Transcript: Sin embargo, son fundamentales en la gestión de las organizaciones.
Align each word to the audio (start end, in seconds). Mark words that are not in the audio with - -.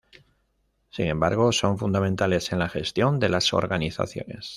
Sin 0.89 1.05
embargo, 1.05 1.51
son 1.51 1.77
fundamentales 1.77 2.51
en 2.51 2.57
la 2.57 2.69
gestión 2.69 3.19
de 3.19 3.29
las 3.29 3.53
organizaciones. 3.53 4.49